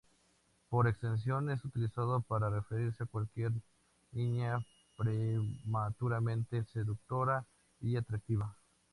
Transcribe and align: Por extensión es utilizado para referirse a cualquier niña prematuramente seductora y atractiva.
Por 0.71 0.87
extensión 0.87 1.51
es 1.51 1.63
utilizado 1.63 2.21
para 2.21 2.49
referirse 2.49 3.03
a 3.03 3.05
cualquier 3.05 3.51
niña 4.13 4.65
prematuramente 4.97 6.63
seductora 6.63 7.45
y 7.79 7.97
atractiva. 7.97 8.57